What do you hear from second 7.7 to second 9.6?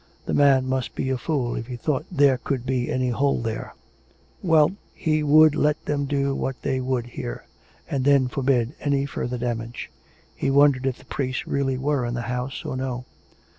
and then forbid any further